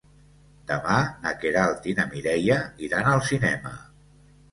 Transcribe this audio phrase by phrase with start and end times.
[0.69, 0.93] Demà
[1.25, 2.57] na Queralt i na Mireia
[2.87, 3.75] iran al cinema.